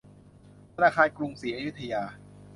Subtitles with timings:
[0.73, 2.03] ธนาคารกรุงศรีอยุธยา